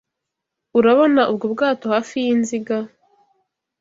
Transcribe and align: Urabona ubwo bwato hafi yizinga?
Urabona 0.77 1.21
ubwo 1.31 1.45
bwato 1.53 1.85
hafi 1.93 2.15
yizinga? 2.25 2.77